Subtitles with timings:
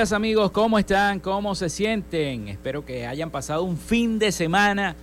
[0.00, 1.20] Amigos, ¿cómo están?
[1.20, 2.48] ¿Cómo se sienten?
[2.48, 4.96] Espero que hayan pasado un fin de semana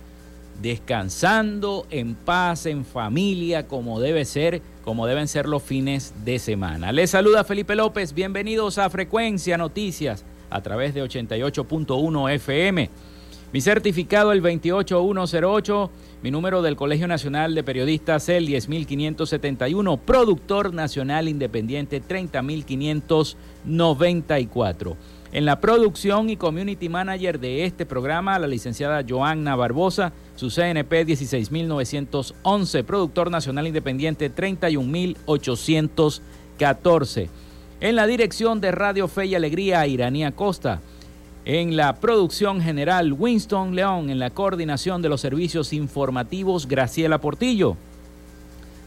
[0.60, 6.90] descansando en paz, en familia, como debe ser, como deben ser los fines de semana.
[6.90, 12.90] Les saluda Felipe López, bienvenidos a Frecuencia Noticias a través de 88.1 FM.
[13.52, 19.98] Mi certificado el 28108 mi número del Colegio Nacional de Periodistas, el 10571.
[19.98, 24.96] Productor Nacional Independiente, 30594.
[25.30, 31.04] En la producción y community manager de este programa, la licenciada Joanna Barbosa, su CNP
[31.04, 37.30] 16911, productor nacional independiente 31814.
[37.80, 40.80] En la dirección de Radio Fe y Alegría, Iranía Costa.
[41.48, 44.10] En la producción general, Winston León.
[44.10, 47.74] En la coordinación de los servicios informativos, Graciela Portillo.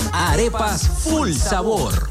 [0.13, 2.10] Arepas Full Sabor.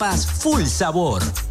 [0.25, 1.50] full sabor.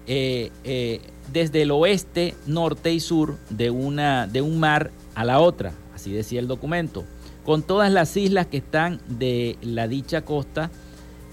[0.08, 1.00] eh, eh,
[1.32, 6.12] desde el oeste, norte y sur de, una, de un mar a la otra, así
[6.12, 7.04] decía el documento,
[7.46, 10.72] con todas las islas que están de la dicha costa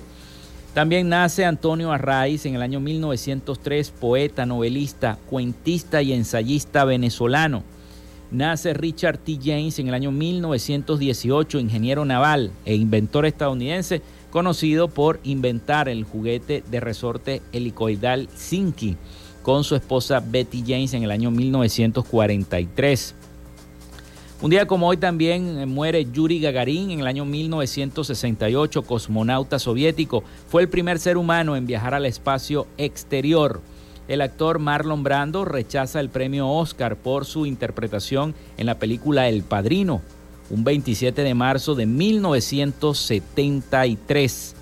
[0.75, 7.63] También nace Antonio Arraiz en el año 1903, poeta, novelista, cuentista y ensayista venezolano.
[8.29, 9.39] nace Richard T.
[9.43, 16.63] James en el año 1918, ingeniero naval e inventor estadounidense, conocido por inventar el juguete
[16.69, 18.95] de resorte helicoidal Zinky
[19.45, 23.13] con su esposa Betty James en el año 1943.
[24.41, 30.23] Un día como hoy también eh, muere Yuri Gagarin en el año 1968, cosmonauta soviético.
[30.49, 33.61] Fue el primer ser humano en viajar al espacio exterior.
[34.07, 39.43] El actor Marlon Brando rechaza el premio Oscar por su interpretación en la película El
[39.43, 40.01] Padrino,
[40.49, 44.54] un 27 de marzo de 1973.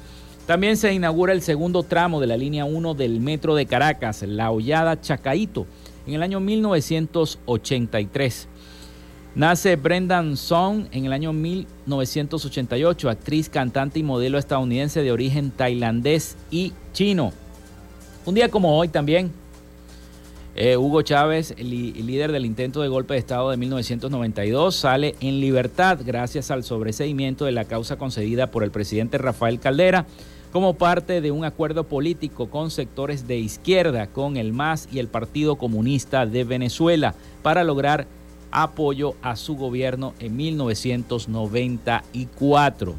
[0.45, 4.51] También se inaugura el segundo tramo de la línea 1 del metro de Caracas, La
[4.51, 5.65] Hollada Chacaito,
[6.05, 8.49] en el año 1983.
[9.35, 16.35] Nace Brendan Song en el año 1988, actriz, cantante y modelo estadounidense de origen tailandés
[16.51, 17.31] y chino.
[18.25, 19.31] Un día como hoy también,
[20.55, 25.99] eh, Hugo Chávez, líder del intento de golpe de Estado de 1992, sale en libertad
[26.05, 30.05] gracias al sobreseimiento de la causa concedida por el presidente Rafael Caldera
[30.53, 35.07] como parte de un acuerdo político con sectores de izquierda, con el MAS y el
[35.07, 38.05] Partido Comunista de Venezuela, para lograr
[38.51, 42.93] apoyo a su gobierno en 1994.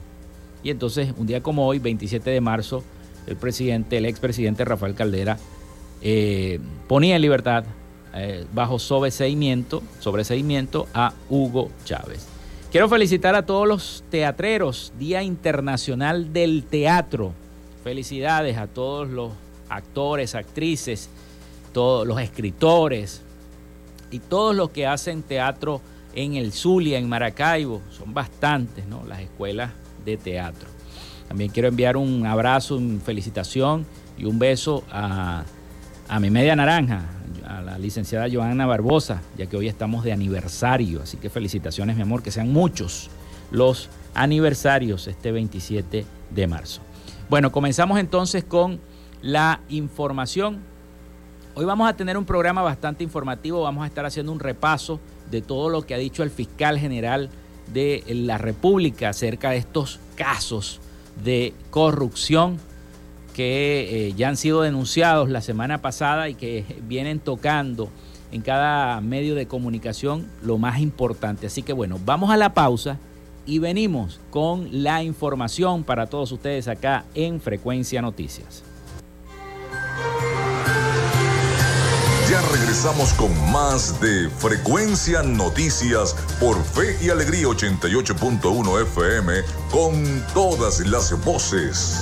[0.64, 2.82] Y entonces, un día como hoy, 27 de marzo,
[3.28, 5.38] el presidente, el expresidente Rafael Caldera,
[6.02, 6.58] eh,
[6.88, 7.62] ponía en libertad
[8.14, 12.26] eh, bajo sobreseimiento, sobreseimiento a Hugo Chávez.
[12.73, 17.32] Quiero felicitar a todos los teatreros, Día Internacional del Teatro.
[17.85, 19.33] Felicidades a todos los
[19.69, 21.11] actores, actrices,
[21.75, 23.21] todos los escritores
[24.11, 25.83] y todos los que hacen teatro
[26.14, 27.83] en el Zulia, en Maracaibo.
[27.91, 29.05] Son bastantes, ¿no?
[29.05, 29.73] Las escuelas
[30.03, 30.67] de teatro.
[31.29, 33.85] También quiero enviar un abrazo, una felicitación
[34.17, 35.45] y un beso a,
[36.21, 37.05] mi media naranja,
[37.47, 41.03] a la licenciada Joana Barbosa, ya que hoy estamos de aniversario.
[41.03, 43.11] Así que felicitaciones, mi amor, que sean muchos
[43.50, 46.81] los aniversarios este 27 de marzo.
[47.31, 48.81] Bueno, comenzamos entonces con
[49.23, 50.62] la información.
[51.54, 55.00] Hoy vamos a tener un programa bastante informativo, vamos a estar haciendo un repaso
[55.31, 57.31] de todo lo que ha dicho el fiscal general
[57.73, 60.81] de la República acerca de estos casos
[61.25, 62.59] de corrupción
[63.33, 67.88] que eh, ya han sido denunciados la semana pasada y que vienen tocando
[68.33, 71.47] en cada medio de comunicación lo más importante.
[71.47, 72.99] Así que bueno, vamos a la pausa
[73.47, 78.63] y venimos con la información para todos ustedes acá en Frecuencia Noticias.
[82.31, 90.81] Ya regresamos con más de Frecuencia Noticias por Fe y Alegría 88.1 FM con todas
[90.81, 92.01] las voces.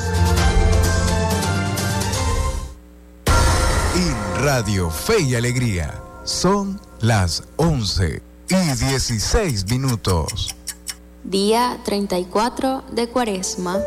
[3.97, 10.55] Y Radio Fe y Alegría son las 11 y 16 minutos.
[11.25, 13.79] Día 34 de Cuaresma.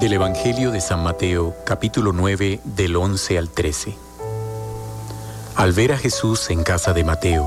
[0.00, 3.94] Del Evangelio de San Mateo, capítulo 9, del 11 al 13.
[5.56, 7.46] Al ver a Jesús en casa de Mateo,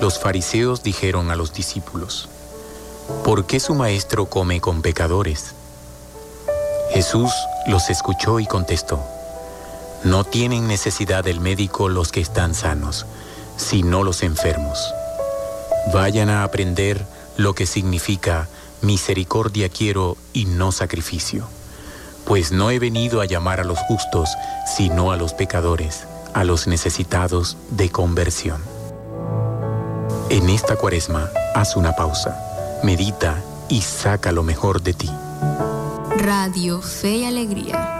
[0.00, 2.28] los fariseos dijeron a los discípulos,
[3.24, 5.56] ¿por qué su maestro come con pecadores?
[6.92, 7.32] Jesús
[7.66, 9.02] los escuchó y contestó,
[10.04, 13.06] no tienen necesidad del médico los que están sanos,
[13.56, 14.94] sino los enfermos.
[15.92, 17.04] Vayan a aprender
[17.40, 18.48] lo que significa
[18.82, 21.46] misericordia quiero y no sacrificio,
[22.24, 24.30] pues no he venido a llamar a los justos,
[24.76, 28.60] sino a los pecadores a los necesitados de conversión.
[30.28, 32.38] En esta cuaresma, haz una pausa,
[32.84, 35.10] medita y saca lo mejor de ti.
[36.18, 37.99] Radio Fe y Alegría.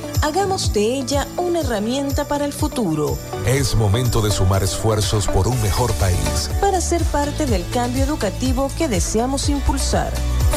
[0.21, 3.17] hagamos de ella una herramienta para el futuro.
[3.45, 6.49] Es momento de sumar esfuerzos por un mejor país.
[6.59, 10.11] Para ser parte del cambio educativo que deseamos impulsar.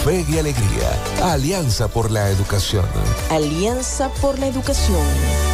[0.04, 0.90] Fe y Alegría,
[1.22, 2.84] Alianza por la Educación.
[3.30, 5.53] Alianza por la Educación.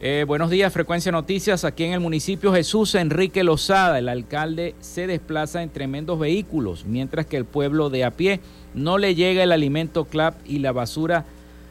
[0.00, 1.64] Eh, buenos días, Frecuencia Noticias.
[1.64, 7.26] Aquí en el municipio Jesús Enrique Lozada, el alcalde se desplaza en tremendos vehículos, mientras
[7.26, 8.38] que el pueblo de a pie
[8.72, 11.24] no le llega el alimento CLAP y la basura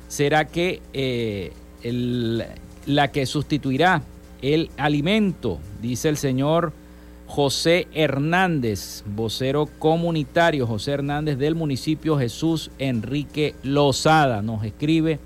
[0.10, 1.54] será que eh,
[2.86, 4.04] la que sustituirá
[4.42, 6.74] el alimento, dice el señor
[7.34, 15.18] José Hernández, vocero comunitario José Hernández del municipio Jesús Enrique Lozada, nos escribe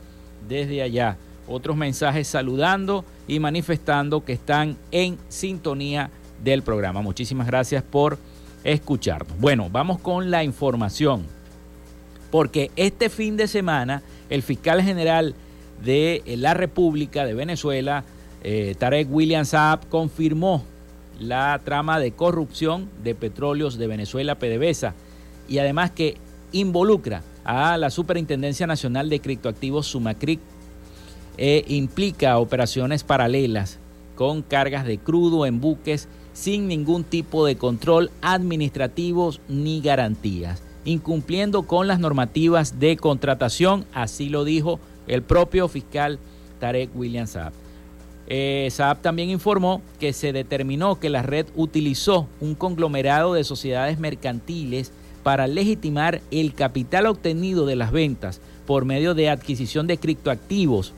[0.47, 1.17] desde allá.
[1.49, 6.09] Otros mensajes saludando y manifestando que están en sintonía
[6.41, 7.01] del programa.
[7.01, 8.17] Muchísimas gracias por
[8.63, 9.37] escucharnos.
[9.37, 11.25] Bueno, vamos con la información.
[12.31, 15.35] Porque este fin de semana el fiscal general
[15.83, 18.05] de la República de Venezuela,
[18.45, 20.63] eh, Tarek William Saab, confirmó
[21.19, 24.93] la trama de corrupción de petróleos de Venezuela, PDVSA,
[25.47, 26.17] y además que
[26.51, 30.39] involucra a la Superintendencia Nacional de Criptoactivos, Sumacric,
[31.37, 33.79] e implica operaciones paralelas
[34.15, 41.63] con cargas de crudo en buques sin ningún tipo de control administrativos ni garantías, incumpliendo
[41.63, 46.19] con las normativas de contratación, así lo dijo el propio fiscal
[46.59, 47.53] Tarek William Saab.
[48.29, 53.99] Eh, Saab también informó que se determinó que la red utilizó un conglomerado de sociedades
[53.99, 54.91] mercantiles
[55.23, 60.93] para legitimar el capital obtenido de las ventas por medio de adquisición de criptoactivos,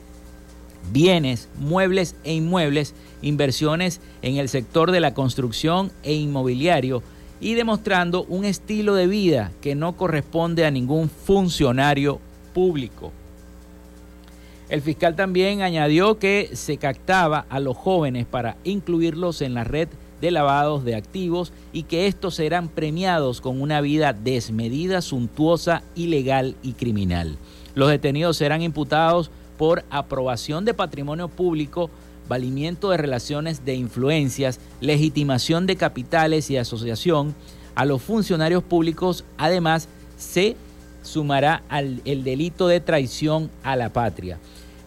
[0.91, 7.03] bienes, muebles e inmuebles, inversiones en el sector de la construcción e inmobiliario
[7.39, 12.19] y demostrando un estilo de vida que no corresponde a ningún funcionario
[12.53, 13.11] público.
[14.69, 19.87] El fiscal también añadió que se captaba a los jóvenes para incluirlos en la red
[20.21, 26.55] de lavados de activos y que estos serán premiados con una vida desmedida, suntuosa, ilegal
[26.61, 27.37] y criminal.
[27.73, 31.89] Los detenidos serán imputados por aprobación de patrimonio público,
[32.27, 37.33] valimiento de relaciones de influencias, legitimación de capitales y asociación.
[37.73, 40.55] A los funcionarios públicos, además, se
[41.01, 44.37] sumará al, el delito de traición a la patria.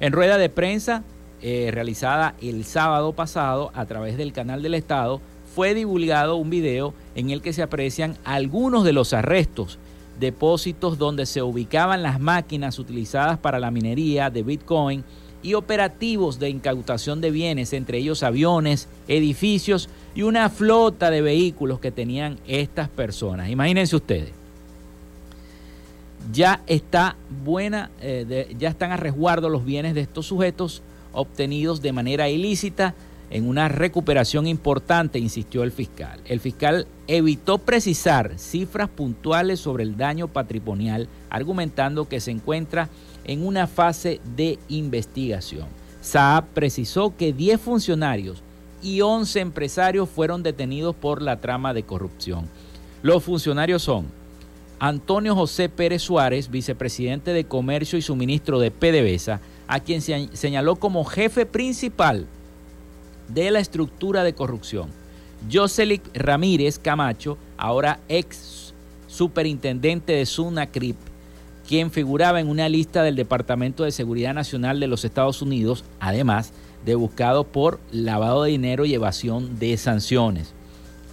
[0.03, 1.05] En rueda de prensa
[1.43, 5.21] eh, realizada el sábado pasado a través del canal del Estado,
[5.55, 9.79] fue divulgado un video en el que se aprecian algunos de los arrestos,
[10.19, 15.05] depósitos donde se ubicaban las máquinas utilizadas para la minería de Bitcoin
[15.41, 21.79] y operativos de incautación de bienes, entre ellos aviones, edificios y una flota de vehículos
[21.79, 23.51] que tenían estas personas.
[23.51, 24.42] Imagínense ustedes
[26.31, 30.83] ya está buena, eh, ya están a resguardo los bienes de estos sujetos
[31.13, 32.95] obtenidos de manera ilícita
[33.31, 36.21] en una recuperación importante, insistió el fiscal.
[36.27, 42.91] El fiscal evitó precisar cifras puntuales sobre el daño patrimonial, argumentando que se encuentra
[43.25, 45.67] en una fase de investigación.
[46.03, 48.43] Saab precisó que 10 funcionarios
[48.83, 52.49] y 11 empresarios fueron detenidos por la trama de corrupción.
[53.03, 54.07] Los funcionarios son
[54.85, 60.75] Antonio José Pérez Suárez, vicepresidente de Comercio y suministro de PDVSA, a quien se señaló
[60.75, 62.27] como jefe principal
[63.29, 64.89] de la estructura de corrupción.
[65.49, 68.75] Joselic Ramírez Camacho, ahora ex
[69.07, 70.97] superintendente de SUNACRIP,
[71.69, 76.53] quien figuraba en una lista del Departamento de Seguridad Nacional de los Estados Unidos, además
[76.85, 80.55] de buscado por lavado de dinero y evasión de sanciones.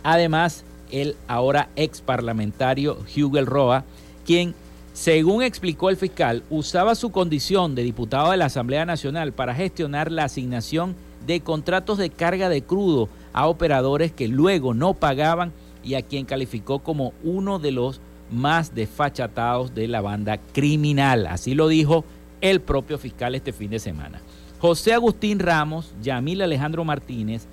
[0.01, 3.83] Además, el ahora ex parlamentario Hugel Roa,
[4.25, 4.55] quien,
[4.93, 10.11] según explicó el fiscal, usaba su condición de diputado de la Asamblea Nacional para gestionar
[10.11, 15.51] la asignación de contratos de carga de crudo a operadores que luego no pagaban
[15.83, 21.27] y a quien calificó como uno de los más desfachatados de la banda criminal.
[21.27, 22.03] Así lo dijo
[22.41, 24.21] el propio fiscal este fin de semana.
[24.59, 27.47] José Agustín Ramos, Yamil Alejandro Martínez,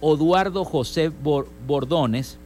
[0.00, 1.10] Eduardo José
[1.66, 2.38] Bordones,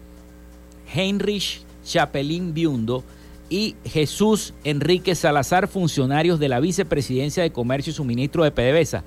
[0.94, 3.04] Heinrich Chapelín Biundo
[3.48, 9.02] y Jesús Enrique Salazar, funcionarios de la Vicepresidencia de Comercio y Suministro de PDVSA,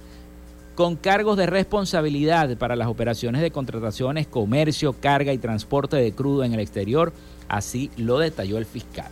[0.76, 6.44] con cargos de responsabilidad para las operaciones de contrataciones, comercio, carga y transporte de crudo
[6.44, 7.14] en el exterior,
[7.48, 9.12] así lo detalló el fiscal.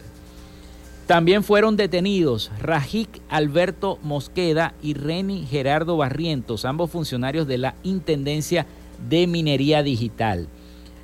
[1.08, 8.66] También fueron detenidos Rajik Alberto Mosqueda y Reni Gerardo Barrientos, ambos funcionarios de la Intendencia
[9.10, 10.48] de Minería Digital.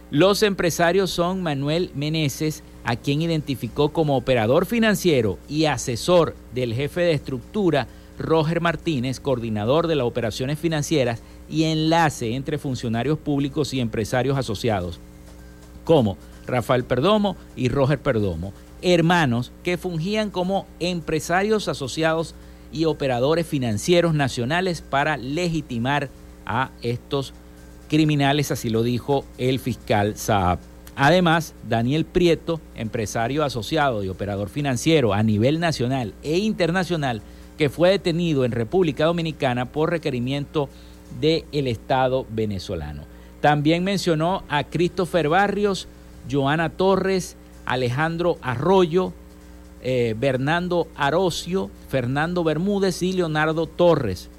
[0.10, 7.02] Los empresarios son Manuel Meneses, a quien identificó como operador financiero y asesor del jefe
[7.02, 13.82] de estructura, Roger Martínez, coordinador de las operaciones financieras y enlace entre funcionarios públicos y
[13.82, 15.00] empresarios asociados.
[15.84, 22.36] como Rafael Perdomo y Roger Perdomo, hermanos que fungían como empresarios asociados
[22.74, 26.10] y operadores financieros nacionales para legitimar
[26.46, 27.34] a estos
[27.90, 30.60] criminales, así lo dijo el fiscal Saab.
[30.96, 37.22] Además, Daniel Prieto, empresario asociado y operador financiero a nivel nacional e internacional,
[37.58, 40.70] que fue detenido en República Dominicana por requerimiento
[41.20, 43.04] del Estado venezolano.
[43.42, 45.88] También mencionó a Christopher Barrios,
[46.30, 49.14] Joana Torres, Alejandro Arroyo,
[49.84, 54.30] eh, Bernardo Arocio, Fernando Bermúdez y Leonardo Torres,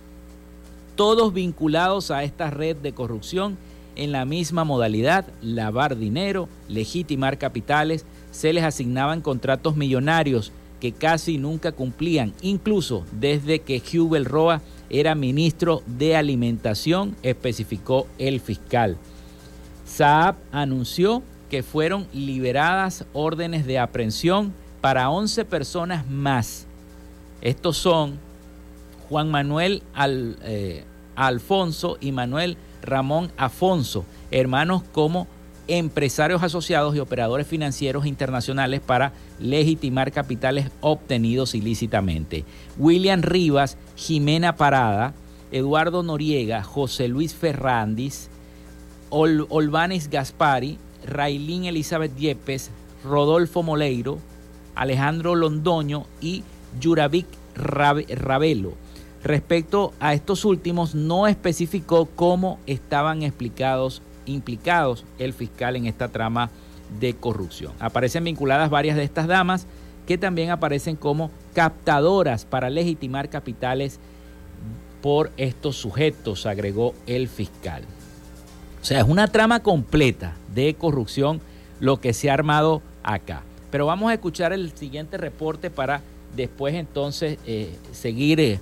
[0.98, 3.56] todos vinculados a esta red de corrupción
[3.94, 11.38] en la misma modalidad, lavar dinero, legitimar capitales, se les asignaban contratos millonarios que casi
[11.38, 18.96] nunca cumplían, incluso desde que Hubel Roa era ministro de Alimentación, especificó el fiscal.
[19.86, 26.66] Saab anunció que fueron liberadas órdenes de aprehensión para 11 personas más.
[27.40, 28.18] Estos son
[29.08, 29.84] Juan Manuel
[30.42, 30.84] eh,
[31.18, 35.26] Alfonso y Manuel Ramón Afonso, hermanos como
[35.66, 42.44] empresarios asociados y operadores financieros internacionales para legitimar capitales obtenidos ilícitamente.
[42.78, 45.12] William Rivas, Jimena Parada,
[45.50, 48.30] Eduardo Noriega, José Luis Ferrandis,
[49.10, 52.70] Olvanes Gaspari, Railín Elizabeth Diepes,
[53.04, 54.18] Rodolfo Moleiro,
[54.76, 56.44] Alejandro Londoño y
[56.80, 57.26] Yuravic
[57.56, 58.74] Ravelo.
[59.24, 66.50] Respecto a estos últimos, no especificó cómo estaban explicados, implicados el fiscal en esta trama
[67.00, 67.72] de corrupción.
[67.80, 69.66] Aparecen vinculadas varias de estas damas
[70.06, 73.98] que también aparecen como captadoras para legitimar capitales
[75.02, 77.82] por estos sujetos, agregó el fiscal.
[78.80, 81.40] O sea, es una trama completa de corrupción
[81.80, 83.42] lo que se ha armado acá.
[83.70, 86.00] Pero vamos a escuchar el siguiente reporte para
[86.34, 88.60] después entonces eh, seguir eh,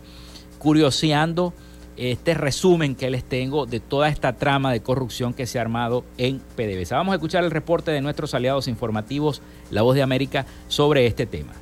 [0.59, 1.53] curioseando
[1.97, 6.05] este resumen que les tengo de toda esta trama de corrupción que se ha armado
[6.19, 6.97] en PDVSA.
[6.97, 11.27] Vamos a escuchar el reporte de nuestros aliados informativos, La Voz de América, sobre este
[11.27, 11.53] tema.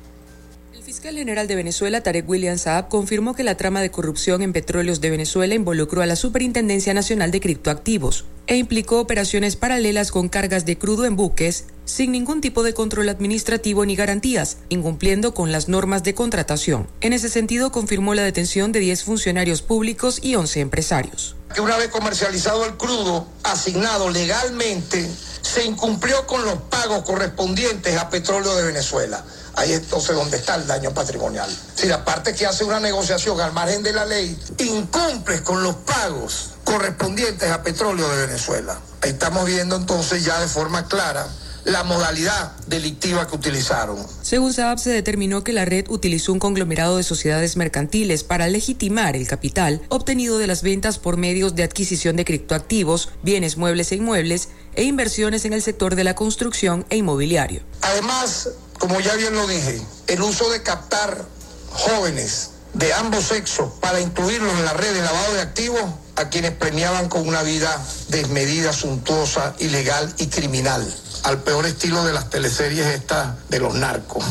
[0.95, 5.01] Fiscal general de Venezuela, Tarek William Saab, confirmó que la trama de corrupción en petróleos
[5.01, 10.65] de Venezuela involucró a la Superintendencia Nacional de Criptoactivos e implicó operaciones paralelas con cargas
[10.65, 15.67] de crudo en buques sin ningún tipo de control administrativo ni garantías, incumpliendo con las
[15.67, 16.87] normas de contratación.
[17.01, 21.35] En ese sentido, confirmó la detención de 10 funcionarios públicos y 11 empresarios.
[21.53, 25.05] Que una vez comercializado el crudo asignado legalmente,
[25.41, 29.25] se incumplió con los pagos correspondientes a petróleo de Venezuela
[29.55, 31.49] Ahí entonces donde está el daño patrimonial.
[31.75, 35.75] Si la parte que hace una negociación al margen de la ley incumple con los
[35.75, 38.79] pagos correspondientes a petróleo de Venezuela.
[39.01, 41.27] Ahí estamos viendo entonces ya de forma clara
[41.65, 43.97] la modalidad delictiva que utilizaron.
[44.21, 49.15] Según Saab, se determinó que la red utilizó un conglomerado de sociedades mercantiles para legitimar
[49.15, 53.95] el capital obtenido de las ventas por medios de adquisición de criptoactivos, bienes muebles e
[53.95, 57.61] inmuebles e inversiones en el sector de la construcción e inmobiliario.
[57.81, 61.25] Además, como ya bien lo dije, el uso de captar
[61.71, 65.81] jóvenes de ambos sexos para incluirlos en la red de lavado de activos
[66.17, 70.85] a quienes premiaban con una vida desmedida, suntuosa, ilegal y criminal,
[71.23, 74.23] al peor estilo de las teleseries estas de los narcos.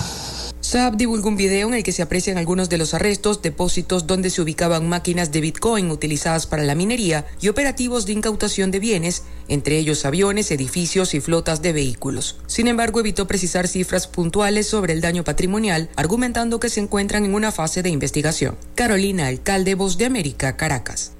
[0.74, 4.28] Saab divulgó un video en el que se aprecian algunos de los arrestos, depósitos donde
[4.28, 9.22] se ubicaban máquinas de Bitcoin utilizadas para la minería y operativos de incautación de bienes,
[9.46, 12.40] entre ellos aviones, edificios y flotas de vehículos.
[12.48, 17.36] Sin embargo, evitó precisar cifras puntuales sobre el daño patrimonial, argumentando que se encuentran en
[17.36, 18.56] una fase de investigación.
[18.74, 21.12] Carolina Alcalde, Voz de América, Caracas.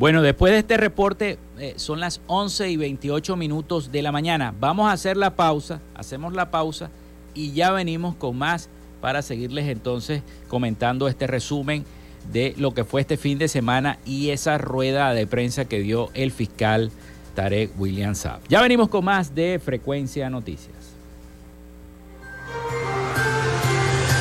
[0.00, 4.54] Bueno, después de este reporte, eh, son las 11 y 28 minutos de la mañana.
[4.58, 6.90] Vamos a hacer la pausa, hacemos la pausa
[7.34, 8.70] y ya venimos con más
[9.02, 11.84] para seguirles entonces comentando este resumen
[12.32, 16.08] de lo que fue este fin de semana y esa rueda de prensa que dio
[16.14, 16.90] el fiscal
[17.34, 18.40] Tarek William Saab.
[18.48, 20.79] Ya venimos con más de Frecuencia Noticias.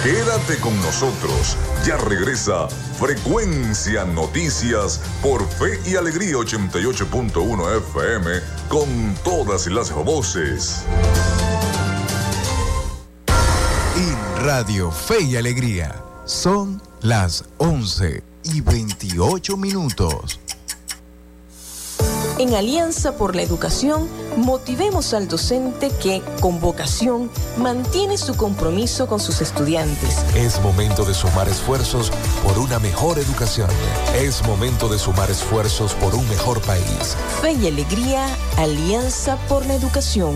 [0.03, 1.57] Quédate con nosotros.
[1.85, 8.31] Ya regresa Frecuencia Noticias por Fe y Alegría 88.1 FM
[8.69, 8.87] con
[9.25, 10.83] todas las voces.
[13.97, 20.39] En Radio Fe y Alegría son las 11 y 28 minutos.
[22.37, 29.19] En Alianza por la Educación, motivemos al docente que, con vocación, mantiene su compromiso con
[29.19, 30.23] sus estudiantes.
[30.35, 32.11] Es momento de sumar esfuerzos
[32.43, 33.69] por una mejor educación.
[34.15, 37.15] Es momento de sumar esfuerzos por un mejor país.
[37.41, 38.25] Fe y alegría,
[38.57, 40.35] Alianza por la Educación.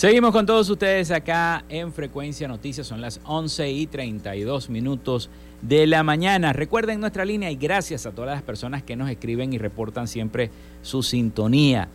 [0.00, 2.86] Seguimos con todos ustedes acá en Frecuencia Noticias.
[2.86, 5.28] Son las 11 y 32 minutos
[5.60, 6.54] de la mañana.
[6.54, 10.50] Recuerden nuestra línea y gracias a todas las personas que nos escriben y reportan siempre
[10.80, 11.90] su sintonía.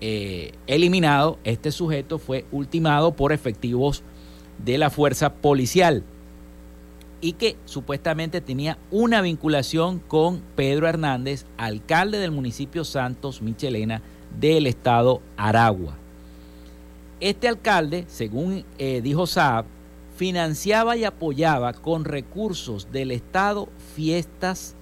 [0.00, 4.04] eh, eliminado, este sujeto fue ultimado por efectivos
[4.64, 6.04] de la fuerza policial
[7.20, 14.02] y que supuestamente tenía una vinculación con Pedro Hernández, alcalde del municipio Santos Michelena
[14.38, 15.96] del estado Aragua.
[17.20, 19.64] Este alcalde, según eh, dijo Saab,
[20.16, 24.74] financiaba y apoyaba con recursos del Estado fiestas,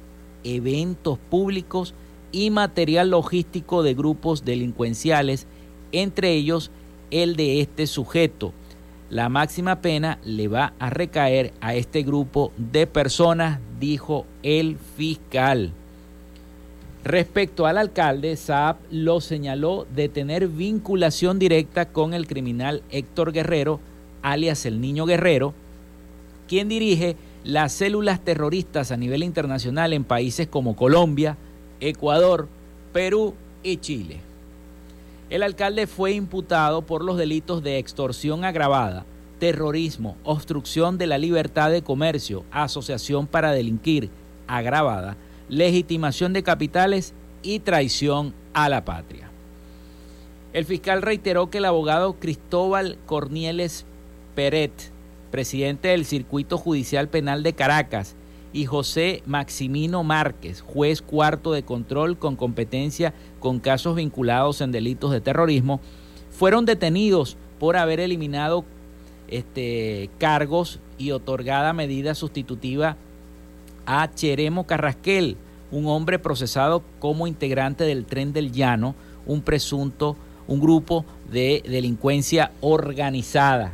[0.44, 1.94] eventos públicos
[2.32, 5.46] y material logístico de grupos delincuenciales,
[5.92, 6.70] entre ellos
[7.10, 8.52] el de este sujeto.
[9.08, 15.72] La máxima pena le va a recaer a este grupo de personas, dijo el fiscal.
[17.06, 23.78] Respecto al alcalde, Saab lo señaló de tener vinculación directa con el criminal Héctor Guerrero,
[24.22, 25.54] alias el Niño Guerrero,
[26.48, 27.14] quien dirige
[27.44, 31.36] las células terroristas a nivel internacional en países como Colombia,
[31.78, 32.48] Ecuador,
[32.92, 34.18] Perú y Chile.
[35.30, 39.06] El alcalde fue imputado por los delitos de extorsión agravada,
[39.38, 44.10] terrorismo, obstrucción de la libertad de comercio, asociación para delinquir
[44.48, 45.16] agravada,
[45.48, 49.30] legitimación de capitales y traición a la patria.
[50.52, 53.84] El fiscal reiteró que el abogado Cristóbal Cornieles
[54.34, 54.72] Peret,
[55.30, 58.16] presidente del Circuito Judicial Penal de Caracas,
[58.52, 65.10] y José Maximino Márquez, juez cuarto de control con competencia con casos vinculados en delitos
[65.12, 65.80] de terrorismo,
[66.30, 68.64] fueron detenidos por haber eliminado
[69.28, 72.96] este, cargos y otorgada medida sustitutiva
[73.86, 75.36] a Cheremo Carrasquel,
[75.70, 78.94] un hombre procesado como integrante del Tren del Llano,
[79.26, 83.72] un presunto, un grupo de delincuencia organizada.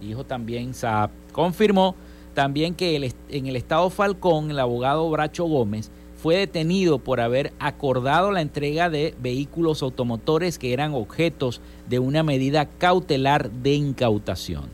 [0.00, 1.10] Dijo también Saab.
[1.32, 1.94] Confirmó
[2.34, 8.30] también que en el estado Falcón, el abogado Bracho Gómez fue detenido por haber acordado
[8.30, 14.64] la entrega de vehículos automotores que eran objetos de una medida cautelar de incautación.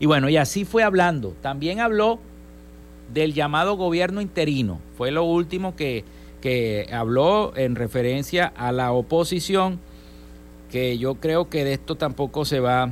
[0.00, 1.34] Y bueno, y así fue hablando.
[1.42, 2.18] También habló
[3.12, 4.80] del llamado gobierno interino.
[4.96, 6.04] Fue lo último que,
[6.40, 9.80] que habló en referencia a la oposición,
[10.70, 12.90] que yo creo que de esto tampoco se va,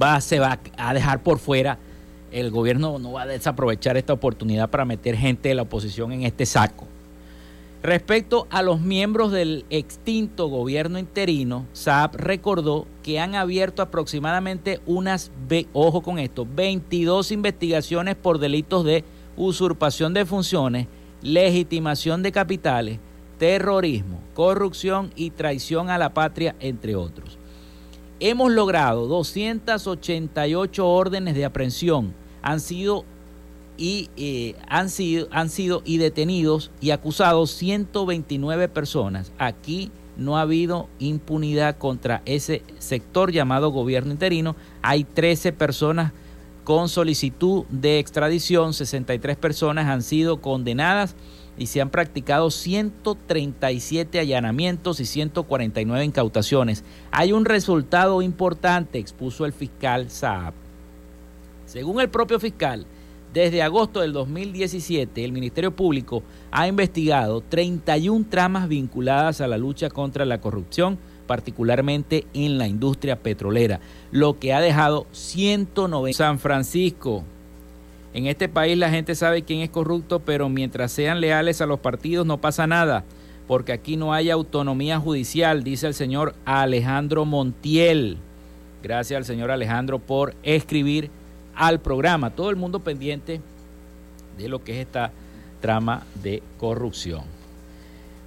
[0.00, 1.78] va, se va a dejar por fuera
[2.32, 6.22] el gobierno no va a desaprovechar esta oportunidad para meter gente de la oposición en
[6.22, 6.86] este saco.
[7.82, 15.30] Respecto a los miembros del extinto gobierno interino, Saab recordó que han abierto aproximadamente unas,
[15.72, 19.04] ojo con esto, 22 investigaciones por delitos de
[19.36, 20.86] usurpación de funciones,
[21.22, 22.98] legitimación de capitales,
[23.38, 27.38] terrorismo, corrupción y traición a la patria, entre otros.
[28.20, 33.04] Hemos logrado 288 órdenes de aprehensión han sido
[33.78, 39.32] y eh, han, sido, han sido y detenidos y acusados 129 personas.
[39.38, 44.54] Aquí no ha habido impunidad contra ese sector llamado gobierno interino.
[44.82, 46.12] Hay 13 personas
[46.62, 51.16] con solicitud de extradición, 63 personas han sido condenadas
[51.56, 56.84] y se han practicado 137 allanamientos y 149 incautaciones.
[57.10, 60.52] Hay un resultado importante, expuso el fiscal Saab.
[61.64, 62.86] Según el propio fiscal,
[63.32, 69.88] desde agosto del 2017, el Ministerio Público ha investigado 31 tramas vinculadas a la lucha
[69.88, 73.78] contra la corrupción, particularmente en la industria petrolera,
[74.10, 76.16] lo que ha dejado 190.
[76.16, 77.22] San Francisco.
[78.12, 81.78] En este país la gente sabe quién es corrupto, pero mientras sean leales a los
[81.78, 83.04] partidos no pasa nada,
[83.46, 88.18] porque aquí no hay autonomía judicial, dice el señor Alejandro Montiel.
[88.82, 91.12] Gracias al señor Alejandro por escribir
[91.54, 92.30] al programa.
[92.30, 93.40] Todo el mundo pendiente
[94.38, 95.12] de lo que es esta
[95.60, 97.22] trama de corrupción.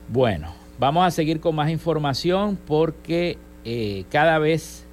[0.10, 4.84] Bueno, vamos a seguir con más información porque eh, cada vez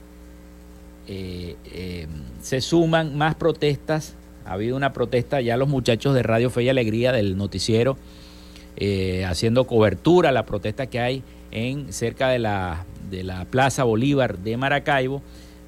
[1.06, 2.06] eh, eh,
[2.40, 4.16] se suman más protestas.
[4.44, 7.96] Ha habido una protesta ya los muchachos de Radio Fe y Alegría del noticiero
[9.26, 14.38] haciendo cobertura a la protesta que hay en cerca de la, de la Plaza Bolívar
[14.38, 15.20] de Maracaibo.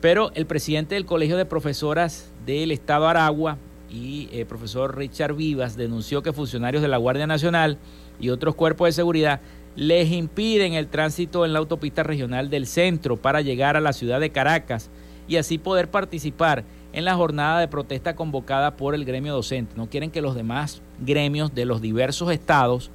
[0.03, 3.57] Pero el presidente del Colegio de Profesoras del Estado Aragua
[3.89, 7.79] y el eh, profesor Richard Vivas denunció que funcionarios de la Guardia Nacional
[8.19, 9.41] y otros cuerpos de seguridad
[9.77, 14.19] les impiden el tránsito en la autopista regional del centro para llegar a la ciudad
[14.19, 14.91] de Caracas
[15.29, 19.75] y así poder participar en la jornada de protesta convocada por el gremio docente.
[19.77, 22.91] No quieren que los demás gremios de los diversos estados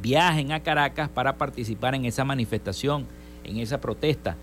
[0.00, 3.04] viajen a Caracas para participar en esa manifestación,
[3.44, 4.36] en esa protesta.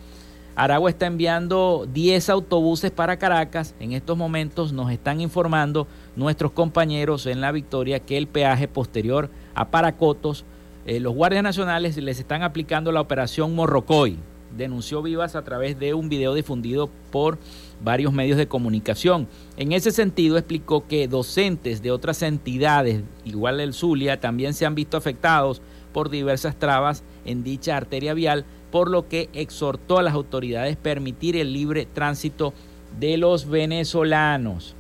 [0.56, 3.76] Aragua está enviando 10 autobuses para Caracas.
[3.82, 5.86] En estos momentos nos están informando
[6.16, 10.46] nuestros compañeros en La Victoria que el peaje posterior a Paracotos,
[10.86, 14.18] eh, los guardias nacionales les están aplicando la operación Morrocoy.
[14.56, 17.38] Denunció Vivas a través de un video difundido por
[17.84, 19.28] varios medios de comunicación.
[19.58, 24.76] En ese sentido explicó que docentes de otras entidades, igual el Zulia, también se han
[24.76, 28.46] visto afectados por diversas trabas en dicha arteria vial
[28.76, 32.54] por lo que exhortó a las autoridades permitir el libre tránsito
[33.00, 34.76] de los venezolanos.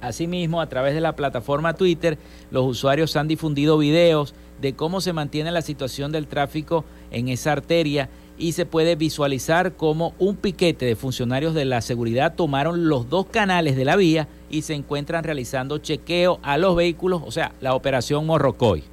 [0.00, 2.18] Asimismo, a través de la plataforma Twitter,
[2.52, 7.50] los usuarios han difundido videos de cómo se mantiene la situación del tráfico en esa
[7.50, 13.08] arteria y se puede visualizar cómo un piquete de funcionarios de la seguridad tomaron los
[13.10, 17.56] dos canales de la vía y se encuentran realizando chequeo a los vehículos, o sea,
[17.60, 18.84] la operación Morrocoy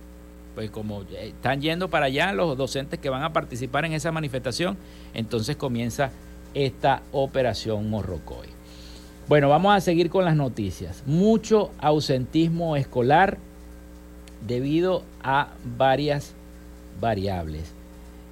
[0.57, 4.75] pues como están yendo para allá los docentes que van a participar en esa manifestación,
[5.13, 6.09] entonces comienza
[6.55, 8.47] esta operación Morrocoy.
[9.27, 11.03] Bueno, vamos a seguir con las noticias.
[11.05, 13.37] Mucho ausentismo escolar
[14.47, 16.33] debido a varias
[16.99, 17.71] variables.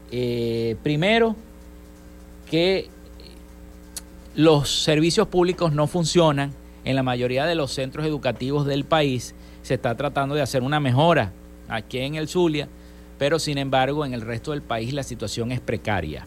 [0.09, 1.36] Eh, primero,
[2.49, 2.89] que
[4.34, 6.53] los servicios públicos no funcionan
[6.86, 9.36] en la mayoría de los centros educativos del país.
[9.61, 11.32] Se está tratando de hacer una mejora
[11.68, 12.68] aquí en el Zulia,
[13.18, 16.26] pero sin embargo en el resto del país la situación es precaria.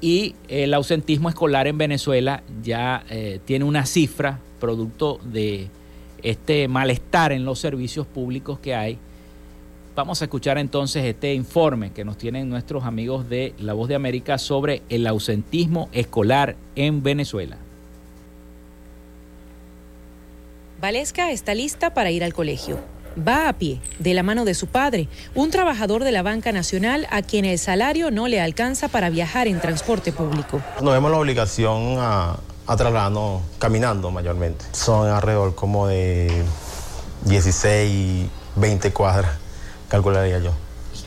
[0.00, 5.68] Y el ausentismo escolar en Venezuela ya eh, tiene una cifra producto de
[6.22, 8.98] este malestar en los servicios públicos que hay.
[9.94, 13.94] Vamos a escuchar entonces este informe que nos tienen nuestros amigos de La Voz de
[13.94, 17.56] América sobre el ausentismo escolar en Venezuela.
[20.80, 22.78] Valesca está lista para ir al colegio
[23.16, 27.06] va a pie, de la mano de su padre, un trabajador de la banca nacional
[27.10, 30.60] a quien el salario no le alcanza para viajar en transporte público.
[30.80, 32.36] Nos vemos la obligación a,
[32.66, 34.64] a trasladarnos caminando mayormente.
[34.72, 36.44] Son alrededor como de
[37.24, 39.32] 16, 20 cuadras,
[39.88, 40.52] calcularía yo.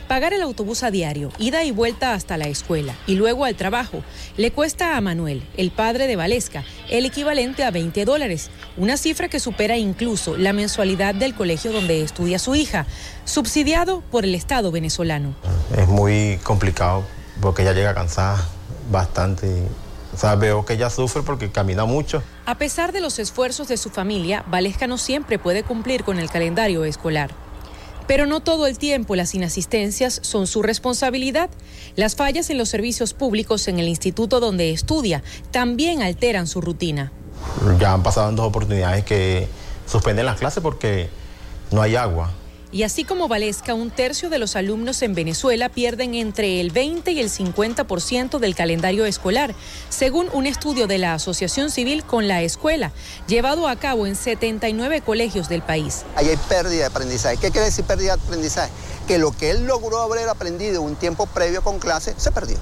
[0.07, 4.03] Pagar el autobús a diario, ida y vuelta hasta la escuela y luego al trabajo,
[4.37, 9.27] le cuesta a Manuel, el padre de Valesca, el equivalente a 20 dólares, una cifra
[9.27, 12.85] que supera incluso la mensualidad del colegio donde estudia su hija,
[13.25, 15.35] subsidiado por el Estado venezolano.
[15.77, 17.03] Es muy complicado
[17.41, 18.47] porque ella llega cansada
[18.89, 19.63] bastante.
[20.13, 22.23] O sea, veo que ella sufre porque camina mucho.
[22.45, 26.29] A pesar de los esfuerzos de su familia, Valesca no siempre puede cumplir con el
[26.29, 27.46] calendario escolar.
[28.07, 31.49] Pero no todo el tiempo las inasistencias son su responsabilidad.
[31.95, 37.11] Las fallas en los servicios públicos en el instituto donde estudia también alteran su rutina.
[37.79, 39.47] Ya han pasado en dos oportunidades que
[39.85, 41.09] suspenden las clases porque
[41.71, 42.31] no hay agua.
[42.71, 47.11] Y así como Valesca, un tercio de los alumnos en Venezuela pierden entre el 20
[47.11, 49.55] y el 50% del calendario escolar,
[49.89, 52.91] según un estudio de la Asociación Civil con la Escuela,
[53.27, 56.03] llevado a cabo en 79 colegios del país.
[56.15, 57.37] Ahí hay pérdida de aprendizaje.
[57.37, 58.71] ¿Qué quiere decir pérdida de aprendizaje?
[59.07, 62.57] Que lo que él logró haber aprendido un tiempo previo con clase se perdió.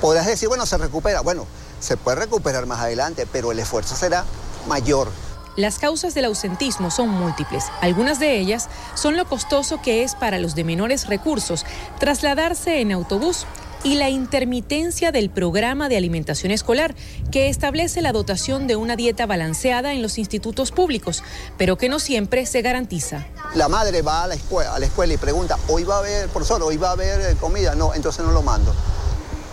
[0.00, 1.20] Podrías decir, bueno, se recupera.
[1.20, 1.46] Bueno,
[1.80, 4.24] se puede recuperar más adelante, pero el esfuerzo será
[4.68, 5.08] mayor.
[5.56, 7.64] Las causas del ausentismo son múltiples.
[7.80, 11.66] Algunas de ellas son lo costoso que es para los de menores recursos
[11.98, 13.46] trasladarse en autobús
[13.82, 16.94] y la intermitencia del programa de alimentación escolar,
[17.30, 21.24] que establece la dotación de una dieta balanceada en los institutos públicos,
[21.56, 23.26] pero que no siempre se garantiza.
[23.54, 26.28] La madre va a la escuela, a la escuela y pregunta, ¿hoy va a haber,
[26.28, 27.74] profesor, hoy va a haber eh, comida?
[27.74, 28.74] No, entonces no lo mando.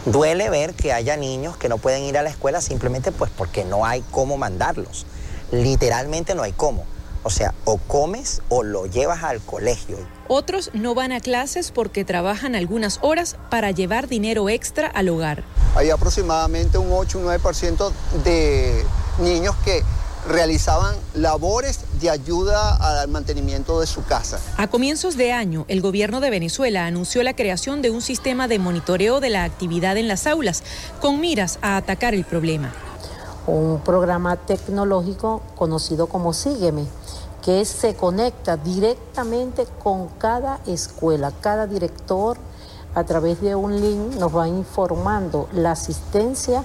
[0.06, 3.66] Duele ver que haya niños que no pueden ir a la escuela simplemente pues porque
[3.66, 5.06] no hay cómo mandarlos
[5.52, 6.86] literalmente no hay cómo.
[7.24, 9.98] O sea, o comes o lo llevas al colegio.
[10.30, 15.43] Otros no van a clases porque trabajan algunas horas para llevar dinero extra al hogar.
[15.76, 17.91] Hay aproximadamente un 8 o 9%
[18.24, 18.84] de
[19.20, 19.84] niños que
[20.28, 24.39] realizaban labores de ayuda al mantenimiento de su casa.
[24.58, 28.60] A comienzos de año, el gobierno de Venezuela anunció la creación de un sistema de
[28.60, 30.64] monitoreo de la actividad en las aulas,
[31.02, 32.74] con miras a atacar el problema
[33.48, 36.86] un programa tecnológico conocido como Sígueme,
[37.41, 42.38] que se conecta directamente con cada escuela, cada director
[42.93, 46.64] a través de un link nos va informando la asistencia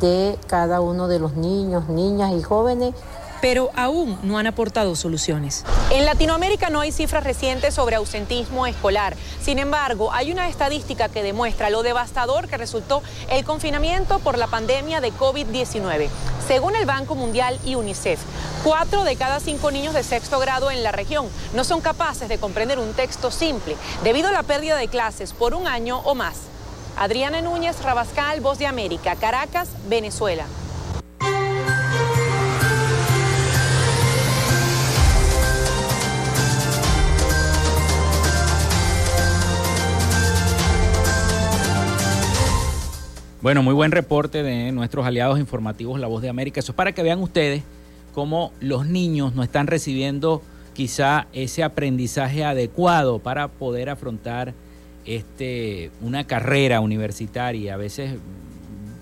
[0.00, 2.94] de cada uno de los niños, niñas y jóvenes
[3.40, 5.64] pero aún no han aportado soluciones.
[5.90, 9.16] En Latinoamérica no hay cifras recientes sobre ausentismo escolar.
[9.40, 14.46] Sin embargo, hay una estadística que demuestra lo devastador que resultó el confinamiento por la
[14.46, 16.08] pandemia de COVID-19.
[16.46, 18.20] Según el Banco Mundial y UNICEF,
[18.62, 22.38] cuatro de cada cinco niños de sexto grado en la región no son capaces de
[22.38, 26.36] comprender un texto simple debido a la pérdida de clases por un año o más.
[26.96, 30.46] Adriana Núñez Rabascal, Voz de América, Caracas, Venezuela.
[43.46, 46.58] Bueno, muy buen reporte de nuestros aliados informativos La Voz de América.
[46.58, 47.62] Eso es para que vean ustedes
[48.12, 50.42] cómo los niños no están recibiendo
[50.72, 54.52] quizá ese aprendizaje adecuado para poder afrontar
[55.04, 57.74] este, una carrera universitaria.
[57.74, 58.16] A veces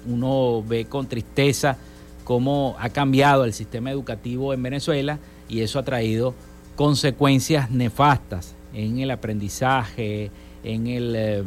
[0.07, 1.79] uno ve con tristeza
[2.25, 6.35] cómo ha cambiado el sistema educativo en Venezuela y eso ha traído
[6.77, 10.31] consecuencias nefastas en el aprendizaje,
[10.63, 11.45] en el...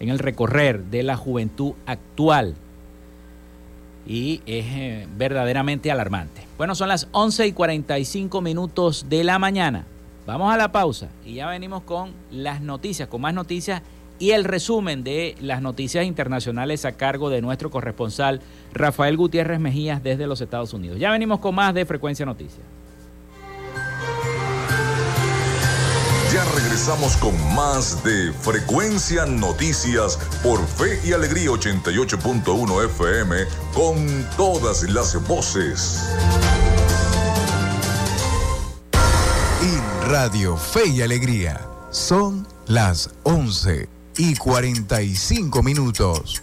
[0.00, 2.56] En el recorrer de la juventud actual.
[4.06, 6.42] Y es eh, verdaderamente alarmante.
[6.58, 9.86] Bueno, son las 11 y 45 minutos de la mañana.
[10.26, 13.82] Vamos a la pausa y ya venimos con las noticias, con más noticias
[14.20, 18.40] y el resumen de las noticias internacionales a cargo de nuestro corresponsal
[18.72, 20.98] Rafael Gutiérrez Mejías desde los Estados Unidos.
[20.98, 22.60] Ya venimos con más de Frecuencia Noticias.
[26.44, 35.22] Regresamos con más de Frecuencia Noticias por Fe y Alegría 88.1 FM con todas las
[35.28, 36.00] voces.
[39.62, 41.60] Y Radio Fe y Alegría
[41.90, 46.42] son las 11 y 45 minutos.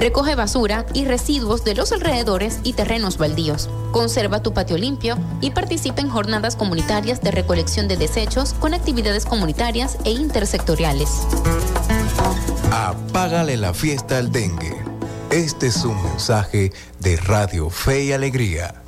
[0.00, 3.68] Recoge basura y residuos de los alrededores y terrenos baldíos.
[3.92, 9.26] Conserva tu patio limpio y participa en jornadas comunitarias de recolección de desechos con actividades
[9.26, 11.10] comunitarias e intersectoriales.
[12.72, 14.74] Apágale la fiesta al dengue.
[15.30, 18.82] Este es un mensaje de Radio Fe y Alegría.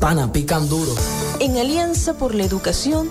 [0.00, 0.94] Pana, pican duro.
[1.40, 3.10] En Alianza por la Educación,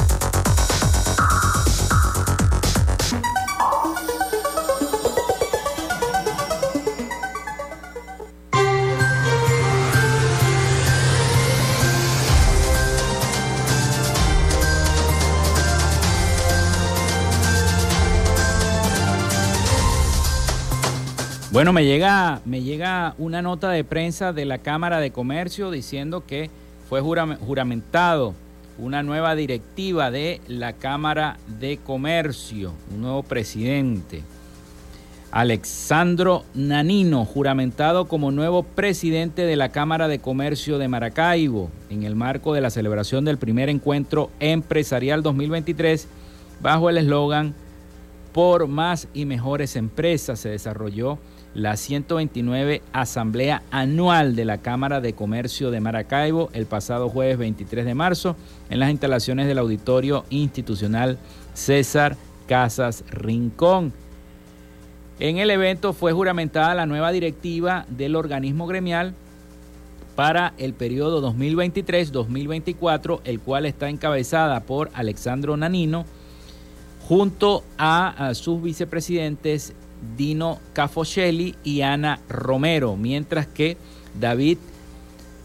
[21.61, 26.23] Bueno, me llega, me llega una nota de prensa de la Cámara de Comercio diciendo
[26.25, 26.49] que
[26.89, 28.33] fue juramentado
[28.79, 34.23] una nueva directiva de la Cámara de Comercio, un nuevo presidente.
[35.29, 42.15] Alexandro Nanino, juramentado como nuevo presidente de la Cámara de Comercio de Maracaibo, en el
[42.15, 46.07] marco de la celebración del primer encuentro empresarial 2023,
[46.59, 47.53] bajo el eslogan
[48.33, 51.19] Por más y mejores empresas, se desarrolló
[51.53, 57.85] la 129 Asamblea Anual de la Cámara de Comercio de Maracaibo el pasado jueves 23
[57.85, 58.35] de marzo
[58.69, 61.17] en las instalaciones del Auditorio Institucional
[61.53, 62.15] César
[62.47, 63.93] Casas Rincón.
[65.19, 69.13] En el evento fue juramentada la nueva directiva del organismo gremial
[70.15, 76.05] para el periodo 2023-2024, el cual está encabezada por Alexandro Nanino,
[77.07, 79.73] junto a, sus vicepresidentes
[80.17, 83.77] Dino Cafoscelli y Ana Romero, mientras que
[84.19, 84.57] David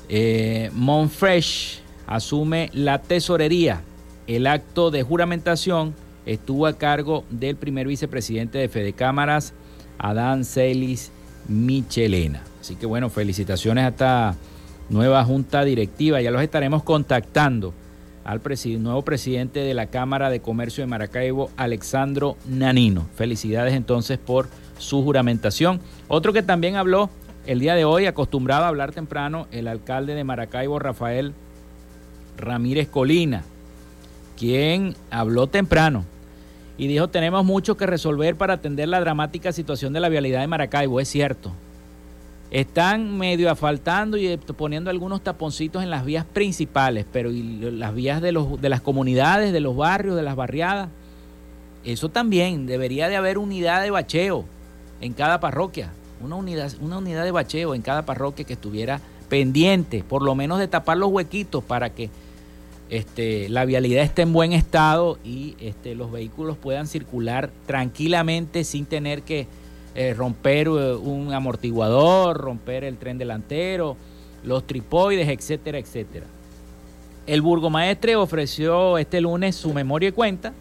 [0.08, 3.82] eh, Monfresh asume la tesorería.
[4.26, 5.94] El acto de juramentación
[6.24, 9.52] estuvo a cargo del primer vicepresidente de Fede Cámaras,
[9.98, 11.12] Adán Celis
[11.48, 12.42] Michelena.
[12.60, 14.36] Así que bueno, felicitaciones a esta
[14.88, 16.20] nueva junta directiva.
[16.20, 17.72] Ya los estaremos contactando
[18.26, 18.40] al
[18.80, 23.06] nuevo presidente de la Cámara de Comercio de Maracaibo, Alexandro Nanino.
[23.14, 24.48] Felicidades entonces por
[24.78, 25.80] su juramentación.
[26.08, 27.08] Otro que también habló
[27.46, 31.34] el día de hoy, acostumbrado a hablar temprano, el alcalde de Maracaibo, Rafael
[32.36, 33.44] Ramírez Colina,
[34.36, 36.04] quien habló temprano
[36.76, 40.48] y dijo, tenemos mucho que resolver para atender la dramática situación de la vialidad de
[40.48, 40.98] Maracaibo.
[40.98, 41.52] Es cierto,
[42.50, 48.32] están medio asfaltando y poniendo algunos taponcitos en las vías principales, pero las vías de,
[48.32, 50.88] los, de las comunidades, de los barrios, de las barriadas,
[51.84, 54.44] eso también debería de haber unidad de bacheo
[55.00, 60.04] en cada parroquia, una unidad, una unidad de bacheo en cada parroquia que estuviera pendiente,
[60.08, 62.10] por lo menos de tapar los huequitos para que
[62.88, 68.86] este, la vialidad esté en buen estado y este, los vehículos puedan circular tranquilamente sin
[68.86, 69.48] tener que
[69.98, 73.96] eh, romper eh, un amortiguador, romper el tren delantero,
[74.44, 76.26] los tripoides, etcétera, etcétera.
[77.26, 80.52] El burgomaestre ofreció este lunes su memoria y cuenta.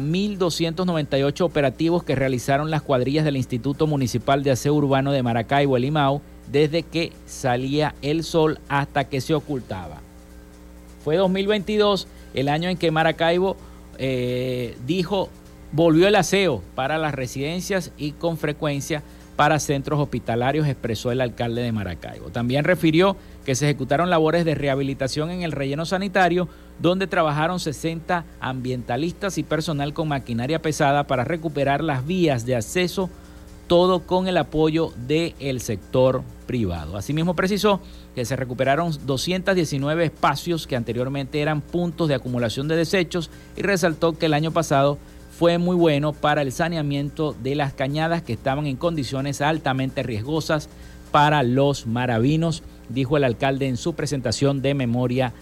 [0.00, 5.86] 1.298 operativos que realizaron las cuadrillas del Instituto Municipal de Aseo Urbano de Maracaibo, el
[5.86, 6.20] IMAU,
[6.50, 10.00] desde que salía el sol hasta que se ocultaba.
[11.04, 13.56] Fue 2022 el año en que Maracaibo
[13.98, 15.30] eh, dijo
[15.72, 19.02] volvió el aseo para las residencias y con frecuencia
[19.36, 22.28] para centros hospitalarios, expresó el alcalde de Maracaibo.
[22.28, 26.48] También refirió que se ejecutaron labores de rehabilitación en el relleno sanitario,
[26.80, 33.10] donde trabajaron 60 ambientalistas y personal con maquinaria pesada para recuperar las vías de acceso,
[33.66, 36.96] todo con el apoyo del sector privado.
[36.96, 37.80] Asimismo precisó
[38.14, 44.18] que se recuperaron 219 espacios que anteriormente eran puntos de acumulación de desechos y resaltó
[44.18, 44.98] que el año pasado
[45.38, 50.68] fue muy bueno para el saneamiento de las cañadas que estaban en condiciones altamente riesgosas
[51.12, 55.32] para los maravinos, dijo el alcalde en su presentación de memoria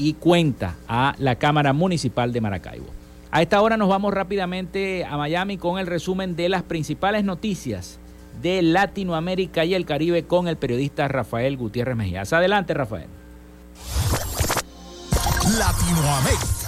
[0.00, 2.86] y cuenta a la Cámara Municipal de Maracaibo.
[3.30, 8.00] A esta hora nos vamos rápidamente a Miami con el resumen de las principales noticias
[8.40, 12.32] de Latinoamérica y el Caribe con el periodista Rafael Gutiérrez Mejías.
[12.32, 13.08] Adelante, Rafael.
[15.58, 16.59] Latinoamérica.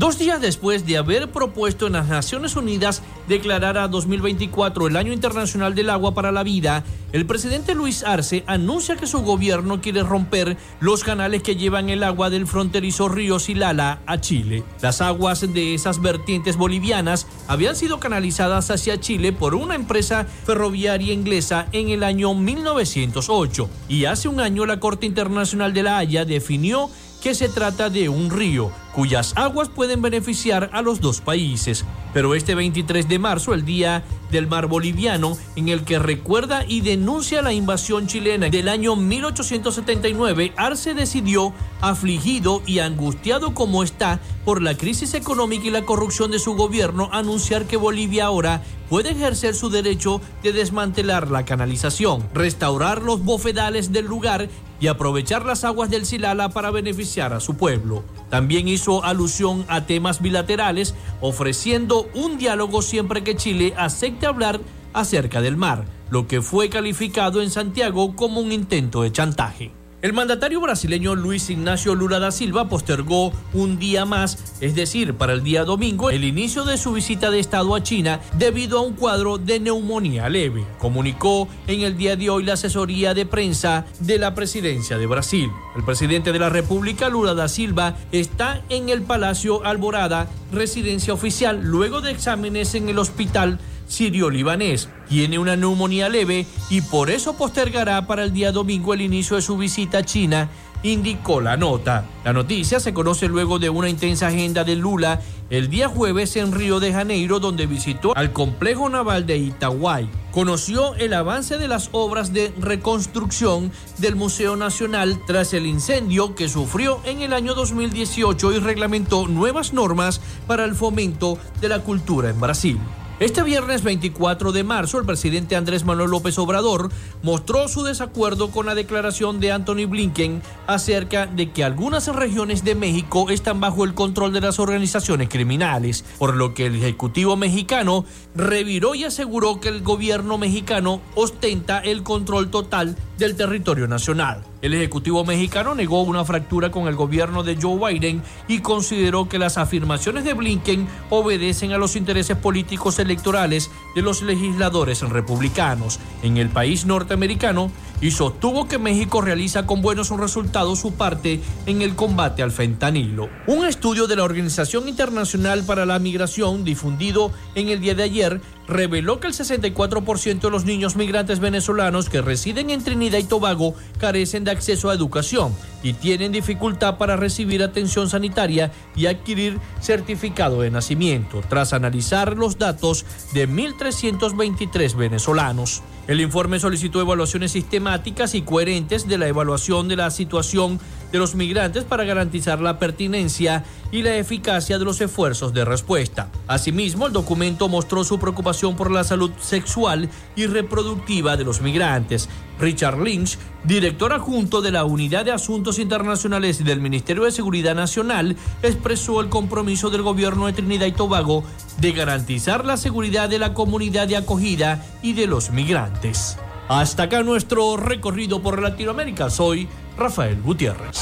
[0.00, 5.12] Dos días después de haber propuesto en las Naciones Unidas declarar a 2024 el Año
[5.12, 10.02] Internacional del Agua para la Vida, el presidente Luis Arce anuncia que su gobierno quiere
[10.02, 14.64] romper los canales que llevan el agua del fronterizo río Silala a Chile.
[14.80, 21.12] Las aguas de esas vertientes bolivianas habían sido canalizadas hacia Chile por una empresa ferroviaria
[21.12, 26.24] inglesa en el año 1908 y hace un año la Corte Internacional de la Haya
[26.24, 26.88] definió
[27.20, 31.84] que se trata de un río cuyas aguas pueden beneficiar a los dos países.
[32.12, 36.80] Pero este 23 de marzo, el Día del Mar Boliviano, en el que recuerda y
[36.80, 44.60] denuncia la invasión chilena del año 1879, Arce decidió, afligido y angustiado como está por
[44.62, 49.54] la crisis económica y la corrupción de su gobierno, anunciar que Bolivia ahora puede ejercer
[49.54, 54.48] su derecho de desmantelar la canalización, restaurar los bofedales del lugar
[54.80, 58.02] y aprovechar las aguas del Silala para beneficiar a su pueblo.
[58.30, 64.60] También hizo alusión a temas bilaterales, ofreciendo un diálogo siempre que Chile acepte hablar
[64.92, 69.79] acerca del mar, lo que fue calificado en Santiago como un intento de chantaje.
[70.02, 75.34] El mandatario brasileño Luis Ignacio Lula da Silva postergó un día más, es decir, para
[75.34, 78.94] el día domingo, el inicio de su visita de Estado a China debido a un
[78.94, 84.18] cuadro de neumonía leve, comunicó en el día de hoy la asesoría de prensa de
[84.18, 85.50] la presidencia de Brasil.
[85.76, 91.60] El presidente de la República, Lula da Silva, está en el Palacio Alborada, residencia oficial,
[91.62, 93.60] luego de exámenes en el hospital
[93.90, 94.88] sirio-libanés.
[95.08, 99.42] Tiene una neumonía leve y por eso postergará para el día domingo el inicio de
[99.42, 100.48] su visita a China,
[100.82, 102.06] indicó la nota.
[102.24, 105.20] La noticia se conoce luego de una intensa agenda de Lula
[105.50, 110.08] el día jueves en Río de Janeiro, donde visitó al complejo naval de Itaguay.
[110.30, 116.48] Conoció el avance de las obras de reconstrucción del Museo Nacional tras el incendio que
[116.48, 122.30] sufrió en el año 2018 y reglamentó nuevas normas para el fomento de la cultura
[122.30, 122.78] en Brasil.
[123.20, 126.88] Este viernes 24 de marzo, el presidente Andrés Manuel López Obrador
[127.22, 132.74] mostró su desacuerdo con la declaración de Anthony Blinken acerca de que algunas regiones de
[132.74, 138.06] México están bajo el control de las organizaciones criminales, por lo que el Ejecutivo mexicano
[138.34, 144.49] reviró y aseguró que el gobierno mexicano ostenta el control total del territorio nacional.
[144.62, 149.38] El Ejecutivo mexicano negó una fractura con el gobierno de Joe Biden y consideró que
[149.38, 156.36] las afirmaciones de Blinken obedecen a los intereses políticos electorales de los legisladores republicanos en
[156.36, 157.70] el país norteamericano
[158.02, 163.28] y sostuvo que México realiza con buenos resultados su parte en el combate al fentanilo.
[163.46, 168.40] Un estudio de la Organización Internacional para la Migración difundido en el día de ayer
[168.70, 173.74] reveló que el 64% de los niños migrantes venezolanos que residen en Trinidad y Tobago
[173.98, 180.62] carecen de acceso a educación y tienen dificultad para recibir atención sanitaria y adquirir certificado
[180.62, 185.82] de nacimiento, tras analizar los datos de 1.323 venezolanos.
[186.06, 190.80] El informe solicitó evaluaciones sistemáticas y coherentes de la evaluación de la situación
[191.12, 196.28] de los migrantes para garantizar la pertinencia y la eficacia de los esfuerzos de respuesta.
[196.46, 202.28] Asimismo, el documento mostró su preocupación por la salud sexual y reproductiva de los migrantes.
[202.60, 208.36] Richard Lynch, director adjunto de la Unidad de Asuntos Internacionales del Ministerio de Seguridad Nacional,
[208.62, 211.42] expresó el compromiso del gobierno de Trinidad y Tobago
[211.78, 216.36] de garantizar la seguridad de la comunidad de acogida y de los migrantes.
[216.68, 219.28] Hasta acá nuestro recorrido por Latinoamérica.
[219.30, 221.00] Soy Rafael Gutiérrez.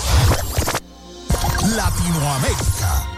[1.76, 3.17] Latinoamérica.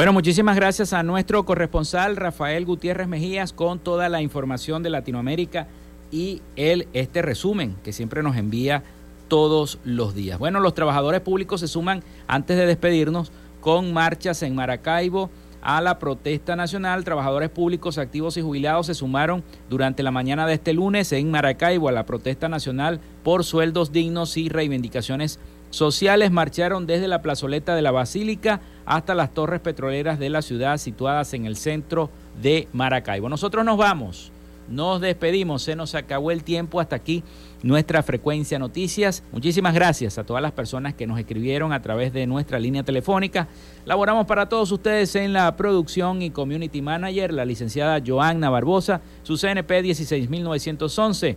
[0.00, 5.68] Bueno, muchísimas gracias a nuestro corresponsal Rafael Gutiérrez Mejías con toda la información de Latinoamérica
[6.10, 8.82] y el, este resumen que siempre nos envía
[9.28, 10.38] todos los días.
[10.38, 13.30] Bueno, los trabajadores públicos se suman antes de despedirnos
[13.60, 15.28] con marchas en Maracaibo
[15.60, 17.04] a la protesta nacional.
[17.04, 21.90] Trabajadores públicos activos y jubilados se sumaron durante la mañana de este lunes en Maracaibo
[21.90, 25.38] a la protesta nacional por sueldos dignos y reivindicaciones
[25.68, 26.30] sociales.
[26.30, 31.32] Marcharon desde la plazoleta de la Basílica hasta las torres petroleras de la ciudad situadas
[31.34, 32.10] en el centro
[32.42, 33.28] de Maracaibo.
[33.28, 34.32] Nosotros nos vamos,
[34.68, 37.22] nos despedimos, se nos acabó el tiempo hasta aquí
[37.62, 39.22] nuestra frecuencia noticias.
[39.30, 43.46] Muchísimas gracias a todas las personas que nos escribieron a través de nuestra línea telefónica.
[43.84, 49.36] Laboramos para todos ustedes en la producción y community manager, la licenciada Joanna Barbosa, su
[49.36, 51.36] CNP 16911,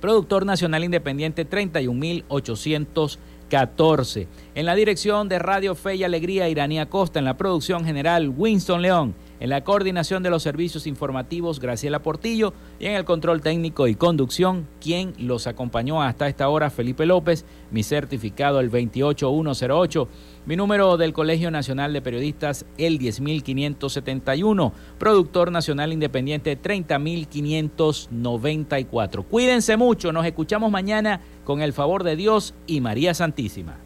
[0.00, 4.28] productor nacional independiente 31800 14.
[4.54, 7.18] En la dirección de Radio Fe y Alegría, Iranía Costa.
[7.18, 9.14] En la producción general, Winston León.
[9.38, 12.54] En la coordinación de los servicios informativos, Graciela Portillo.
[12.78, 17.44] Y en el control técnico y conducción, quien los acompañó hasta esta hora, Felipe López.
[17.70, 20.08] Mi certificado, el 28108.
[20.46, 24.72] Mi número del Colegio Nacional de Periodistas, el 10571.
[24.98, 29.22] Productor Nacional Independiente, 30594.
[29.24, 30.12] Cuídense mucho.
[30.12, 33.85] Nos escuchamos mañana con el favor de Dios y María Santísima.